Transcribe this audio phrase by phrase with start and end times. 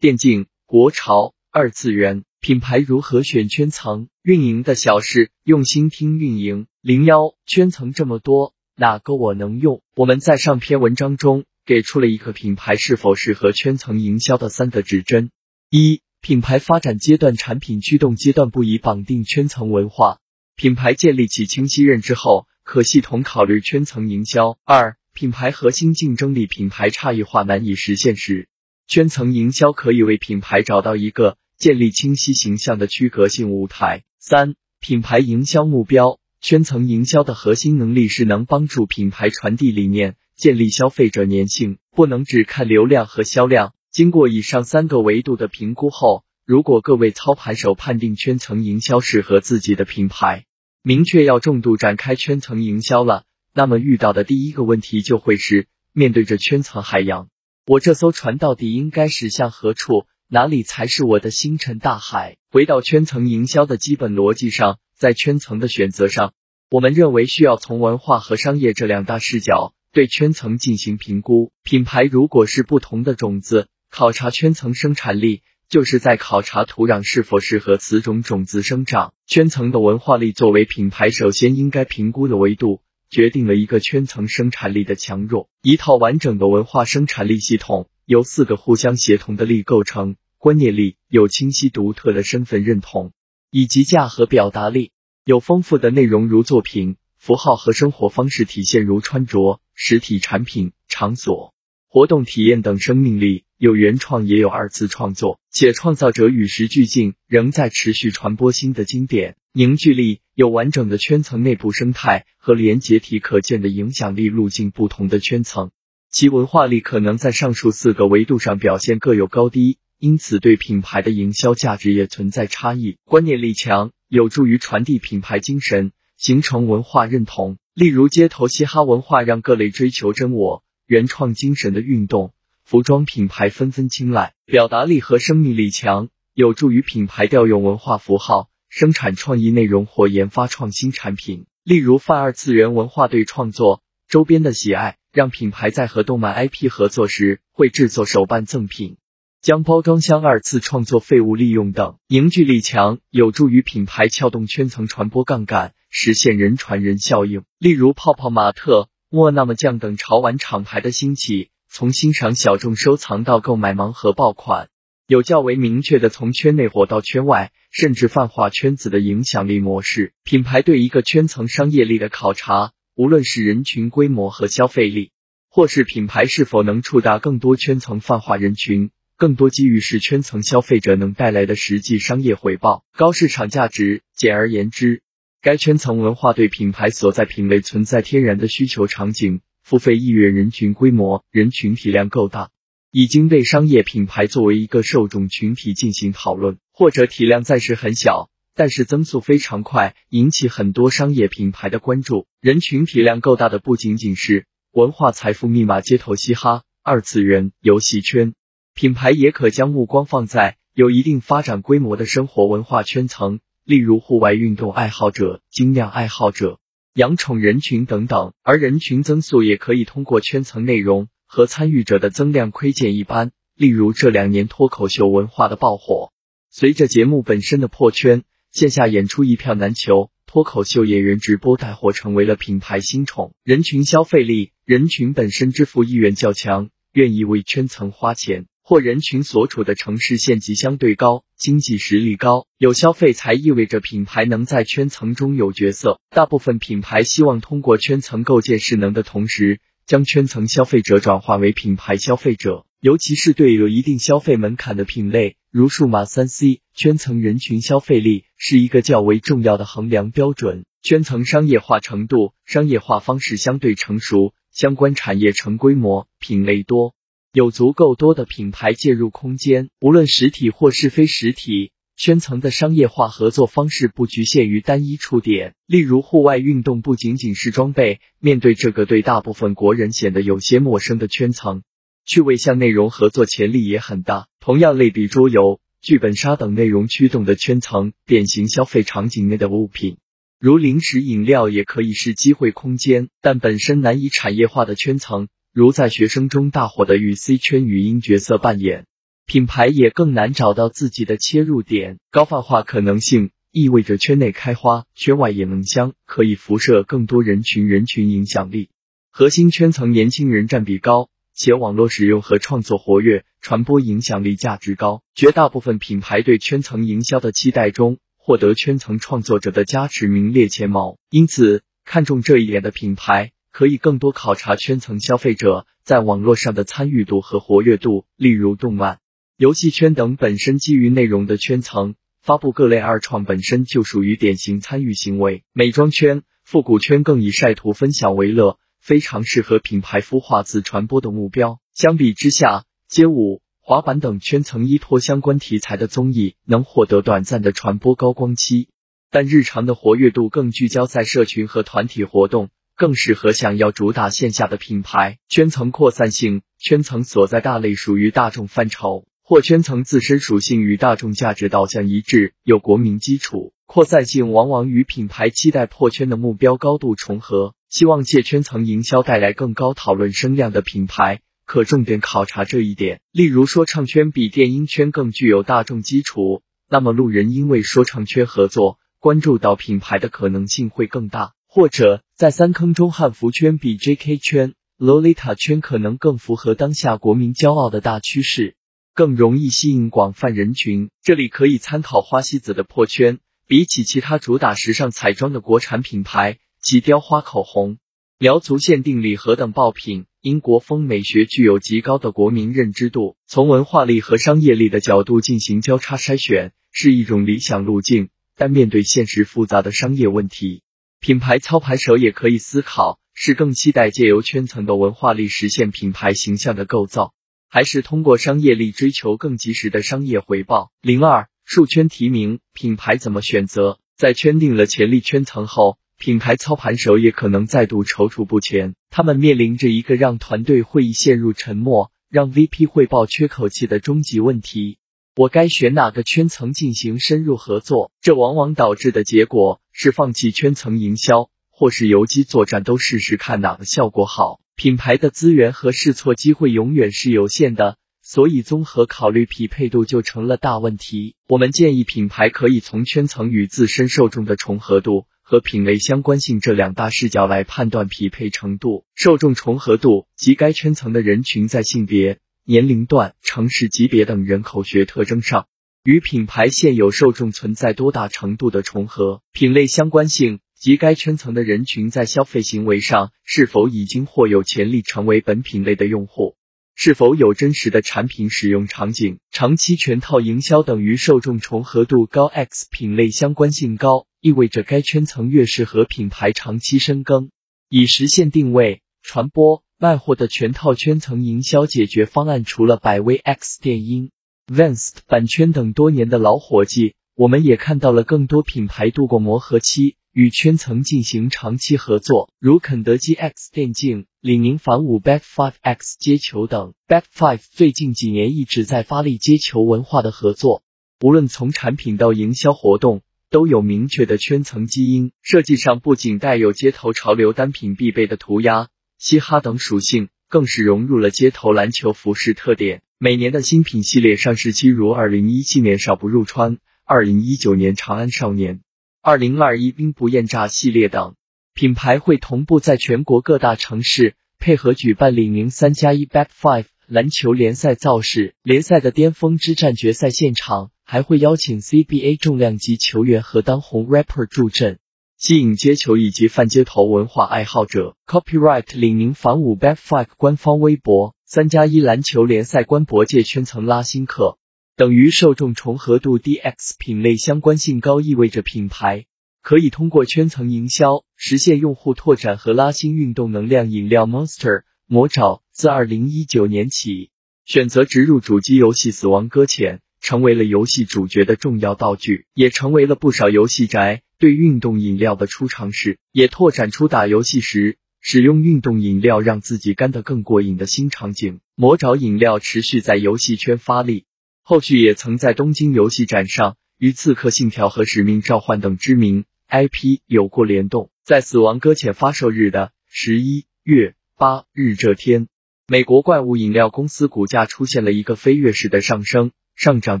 [0.00, 4.06] 电竞、国潮、二次元品牌如何选圈层？
[4.22, 6.68] 运营的小事，用心听运营。
[6.82, 9.82] 零幺圈层这么多，哪个我能用？
[9.96, 15.32] 我们在上篇文章中给出了一个品牌是否适合圈层营销的三个指针：
[15.68, 20.20] 一、品牌发展阶段、产品驱动阶段不宜绑定圈层文化。
[20.54, 24.58] 品牌建立起清晰认知后，可系统考虑圈层营销。
[24.64, 28.48] 二、品牌核心竞争力、品牌差异化难以实现时，
[28.88, 34.04] 圈层营销可以为品牌找到一个建立清晰形象的区隔性舞台。
[34.18, 43.74] 三、品牌营销目标，圈层营销的核心能力是能帮助品牌传递理念，建立消费者粘性，不能只看流量和销量。
[43.92, 50.46] 经过以上三个维度的评估后，如果各位操盘手判定圈层营销适合自己的品牌，
[50.82, 53.24] 明确要重度展开圈层营销了。
[53.52, 57.28] 那么遇到的第一个问题就会是，面对着圈层海洋，
[57.68, 60.06] 我这艘船到底应该驶向何处？
[60.26, 62.38] 哪里才是我的星辰大海？
[62.50, 66.32] 回到圈层营销的基本逻辑上，在圈层的选择上，
[66.70, 71.52] 我们认为需要从文化和商业这两大视角对圈层进行评估。
[71.62, 79.12] 品牌如果是不同的种子，考察圈层生产力，就是在考察土壤是否适合此种种子生长。
[79.26, 82.80] 圈层的文化力作为品牌首先应该评估的维度。
[83.10, 85.48] 决定了一个圈层生产力的强弱。
[85.62, 93.12] 一套完整的文化生产力系统由四个互相协同的力构成：观念力有清晰独特的身份认同，
[93.50, 94.92] 以及价和表达力
[95.24, 101.54] 有丰富的内容如作品、符号和生活方式体现如穿着、实体产品、场所。
[101.90, 109.34] 活动体验等生命力有原创也有二次创作，且创造者与时俱进，仍在持续传播新的经典。
[109.52, 115.72] 凝聚力有完整的圈层内部生态和连结体可见的影响力路径，不同的圈层
[116.08, 122.98] 其文化力可能在上述四个维度上表现各有高低，因此对品牌的营销价值也存在差异。
[123.04, 127.58] 观念力强，有助于传递品牌精神，形成文化认同。
[127.74, 130.62] 例如街头嘻哈文化让各类追求真我。
[130.86, 132.32] 原创精神的运动，
[132.68, 134.34] 服装品牌纷纷青睐。
[134.44, 141.46] 表达力和生命力强，有助于品牌调用文化符号，生产创意内容或研发创新产品。
[141.64, 148.98] 例如，泛二次元文化对创作周边的喜爱，让品牌在和动漫 IP 合作时会制作手办赠品，
[149.40, 151.96] 将包装箱二次创作废物利用等。
[152.06, 157.44] 凝聚力强，有助于品牌撬动圈层传播杠杆，实现人传人效应。
[157.58, 158.90] 例如，泡泡玛特。
[159.10, 164.68] 莫那么酱等潮玩厂牌的兴起，从欣赏小众收藏到购买盲盒爆款，
[165.06, 170.12] 有较为明确的从圈内火到圈外，甚至泛化圈子的影响力模式。
[170.24, 175.12] 品牌对一个圈层商业力的考察，无论是人群规模和消费力，
[175.48, 184.02] 或是品牌是否能触达更多圈层泛化人群，更多机遇是圈层消费者能带来的实际商业回报、高市场价值。
[184.16, 185.02] 简而言之。
[185.40, 192.48] 该圈层文化对品牌所在品类存在天然的需求场景，付费意愿人群规模、人群体量够大，
[192.90, 202.26] 已经被商业品牌作为一个受众群体进行讨论，或者体量暂时很小，但是增速非常快，引起很多商业品牌的关注。
[202.40, 208.32] 人群体量够大的不仅仅是文化财富密码、街头嘻哈、二次元游戏圈，
[208.72, 213.40] 品牌也可将目光放在有一定发展规模的生活文化圈层。
[213.64, 216.58] 例如户外运动爱好者、精酿爱好者、
[216.98, 223.30] 养宠人群等等，而人群增速也可以通过圈层内容和参与者的增量窥见一斑。
[223.54, 226.10] 例如这两年脱口秀文化的爆火，
[226.50, 233.32] 随着节目本身的破圈，线下演出一票难求，脱口秀演员直播带货成为了品牌新宠。
[233.44, 238.46] 人群消费力，人群本身支付意愿较强，愿意为圈层花钱。
[238.68, 246.02] 或人群所处的城市县级相对高，经济实力高，有消费才意味着品牌能在圈层中有角色。
[246.10, 260.66] 大部分品牌希望通过圈层构建势能的同时，将圈层消费者转化为品牌消费者，尤其是对有一定消费门槛的品类，如数码三 C，圈层人群消费力是一个较为重要的衡量标准。
[260.82, 266.92] 圈层商业化程度，商业化方式相对成熟，相关产业成规模，品类多。
[267.38, 275.54] 有足够多的品牌介入空间，无论实体或是非实体，圈层的商业化合作方式不局限于单一触点。
[275.64, 281.62] 例如，户外运动不仅仅是装备，面对这个对大部分国人显得有些陌生的圈层，
[282.04, 284.26] 趣味向内容合作潜力也很大。
[284.40, 289.98] 同样类比桌游、剧本杀等内容驱动的圈层，典型消费场景内的物品，
[290.40, 295.28] 如零食饮料，也可以是机会空间，但本身难以产业化的圈层。
[295.52, 298.86] 如在学生中大火的与 C 圈语音角色扮演，
[299.26, 301.98] 品牌也更难找到自己的切入点。
[302.10, 308.68] 高泛化可能性意味着圈内开花，圈外也能香，可以辐射更多人群，人群影响力。
[309.10, 315.02] 核心圈层年轻人占比高，且网络使用和创作活跃，传播影响力价值高。
[315.14, 320.98] 绝大部分品牌对圈层营销的期待中，获得圈层创作者的加持名列前茅。
[321.10, 328.04] 因此，看重这一点的品牌，可以更多考察圈层消费者在网络上的参与度和活跃度。
[328.16, 329.00] 例如，动漫、
[329.36, 335.44] 游戏圈等本身基于内容的圈层，发布各类二创本身就属于典型参与行为。
[335.52, 338.58] 美妆圈、复古圈更以晒图分享为乐。
[338.80, 341.60] 非常适合品牌孵化自传播的目标。
[341.74, 348.68] 相比之下，街舞、滑板等圈层依托相关题材的综艺能获得短暂的传播高光期，
[349.10, 355.18] 但日常的活跃度更聚焦在社群和团体活动，更适合想要主打线下的品牌。
[355.28, 363.52] 圈层扩散性，圈层所在大类属于大众范畴，或圈层自身属性与大众价值导向一致，有国民基础。
[363.66, 367.54] 扩散性往往与品牌期待破圈的目标高度重合。
[367.68, 373.00] 希望借圈层营销带来更高讨论声量的品牌，可重点考察这一点。
[373.10, 381.32] 例如，说唱圈比电音圈更具有大众基础，那么路人因为说唱圈合作，关注到品牌的可能性会更大。
[381.50, 388.56] 或者在三坑中，汉服圈比 JK 圈、Lolita 圈可能更符合当下国民骄傲的大趋势，
[388.92, 390.90] 更容易吸引广泛人群。
[391.00, 396.38] 这里可以参考花西子的破圈，比起其他主打时尚彩妆的国产品牌。
[396.60, 397.78] 其雕花口红、
[398.18, 403.16] 苗族限定礼盒等爆品，英国风美学具有极高的国民认知度。
[403.28, 408.08] 从文化力和商业力的角度进行交叉筛选，是一种理想路径。
[408.34, 410.62] 但面对现实复杂的商业问题，
[411.00, 417.14] 品牌操盘手也可以思考：是更期待借由圈层的文化力实现品牌形象的构造，
[417.48, 420.70] 还是通过商业力追求更及时的商业回报？
[420.82, 423.78] 零二数圈提名，品牌怎么选择？
[423.96, 425.78] 在圈定了潜力圈层后。
[426.00, 434.78] 品牌操盘手也可能再度踌躇不前，他们面临着一个让团队会议陷入沉默、让 VP 汇报缺口气的终极问题：
[435.18, 437.90] 我该选哪个圈层进行深入合作？
[438.00, 444.38] 这往往导致的结果是放弃圈层营销，或是游击作战，都试试看哪个效果好。
[444.54, 451.16] 品牌的资源和试错机会永远是有限的，所以综合考虑匹配度就成了大问题。
[451.26, 455.06] 我们建议品牌可以从圈层与自身受众的重合度。
[455.20, 462.18] 和品类相关性这两大视角来判断匹配程度、受众重合度及该圈层的人群在性别、
[462.50, 465.48] 年龄段、城市级别等人口学特征上，
[465.84, 476.36] 与品牌现有受众存在多大程度的重合；品类相关性及该圈层的人群在消费行为上是否已经或有潜力成为本品类的用户。
[476.74, 479.18] 是否有真实的产品使用场景？
[479.30, 487.28] 长期全套营销等于受众重合度高 x 品类相关性高，意味着该圈层越适合品牌长期深耕，
[487.68, 492.44] 以实现定位、传播、卖货的全套圈层营销解决方案。
[492.44, 494.10] 除了百威 X 电音、
[494.48, 499.94] Vans 版圈等多年的老伙计，我们也看到了更多品牌度过磨合期。
[500.10, 506.74] 与圈层进行长期合作，如肯德基 X 电竞、李宁反五 Back Five X 接球等。
[506.88, 510.64] Back Five 最近几年一直在发力接球文化的合作，
[511.00, 515.12] 无论从产品到营销活动，都有明确的圈层基因。
[515.22, 522.82] 设计上不仅带有街头潮流单品必备的涂鸦、嘻哈等属性，更是融入了街头篮球服饰特点。
[522.98, 528.60] 每年的新品系列上市期如二零一七年少不入川，二零一九年长安少年。
[529.00, 531.14] 二零二一兵不厌诈系列等
[531.54, 538.34] 品牌会同步在全国各大城市配合举办李宁三加一 Back Five 篮球联赛造势。
[538.42, 544.80] 联赛的巅峰之战决赛现场还会邀请 CBA 重量级球员和当红 rapper 助阵，
[545.20, 547.96] 吸引街球以及泛街头文化爱好者。
[548.06, 554.38] Copyright 李宁反五 Back Five 官方微博三加一篮球联赛官博界圈层拉新客。
[554.76, 559.06] 等于受众重合度低，X 品类相关性高，意味着品牌
[559.42, 562.94] 可以通过圈层营销实现用户拓展和拉新。
[562.94, 567.10] 运动能量饮料 Monster 魔爪自二零一九年起
[567.44, 581.40] 选择植入主机游戏《死亡搁浅》，成为了游戏主角的重要道具，也成为了不少游戏宅对运动饮料的初尝试，也拓展出打游戏时使用运动饮料让自己干得更过瘾的新场景。
[581.54, 584.04] 魔爪饮料持续在游戏圈发力。
[584.42, 590.90] 后续也曾在东京游戏展上与《刺客信条》和《使命召唤》等知名 IP 有过联动。
[591.04, 595.28] 在《死亡搁浅》发售日的十一月八日这天，
[595.66, 600.00] 美国怪物饮料公司股价出现了一个飞跃式的上升，上涨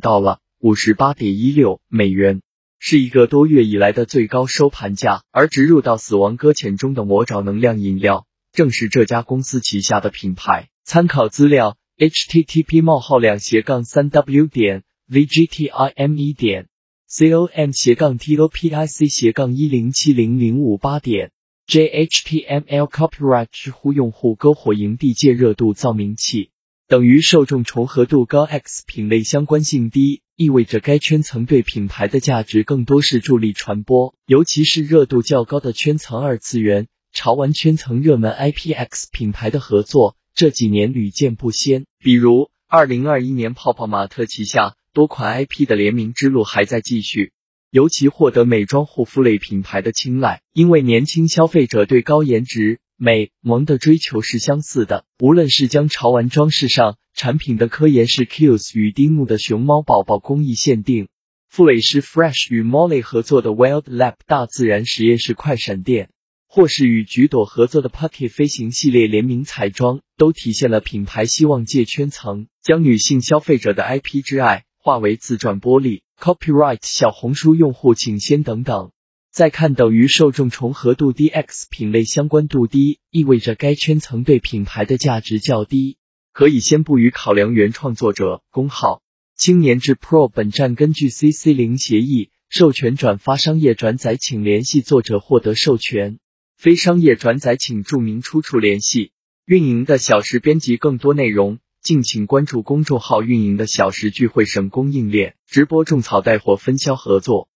[0.00, 2.40] 到了五十八点一六美元，
[2.78, 5.22] 是一个多月以来的最高收盘价。
[5.30, 10.68] 而植入到死亡搁浅中的魔爪能量饮料，正是这家公司旗下的品牌。
[10.84, 16.68] 参考资料：http: 冒号两斜杠三 w 点 vgtime 点
[17.08, 21.30] com 斜杠 topic 斜杠一零七零零五八点。
[21.66, 26.50] JHTML Copyright 知乎用户篝火营地借热度造名气，
[26.86, 41.86] 等于受众重合度高 x 品类相关性低，意味着该圈层对品牌的价值更多是助力传播，尤其是热度较高的圈层二次元潮玩圈层热门 IPX 品牌的合作，这几年屡见不鲜。
[41.98, 47.32] 比如，二零二一年泡泡玛特旗下多款 IP 的联名之路还在继续。
[47.72, 55.04] 尤其获得美妆护肤类品牌的青睐，因为年轻消费者对高颜值、美萌的追求是相似的。
[55.18, 61.08] 无论是将潮玩装饰上产品的科颜氏 Qs 与丁木的熊猫宝宝工艺限定，
[61.48, 66.10] 傅蕾诗 Fresh 与 Molly 合作的 Wild Lab 大自然实验室快闪店，
[66.46, 76.02] 或是与橘朵合作的 Pocket 飞行系列联名彩妆，都体现了品牌希望借圈层将女性消费者的 IP 之爱化为自转玻璃。
[76.20, 78.92] Copyright 小红书用户请先等等，
[79.32, 85.96] 再看等于受众重合度低 x 品类相关度低，意味着该圈层对品牌的价值较低，
[86.38, 87.52] 可以先不予考量。
[87.52, 89.02] 原创作者工号
[89.36, 96.20] 青年志 Pro 本站根据 CC 零协议授权转发商业转载，请联系作者获得授权。
[96.56, 99.10] 非商业转载请注明出处联系。
[99.46, 101.58] 运营的小时编辑更多内容。
[101.82, 107.46] 敬请关注公众号“运营的小时聚会省供应链直播种草带货分销合作。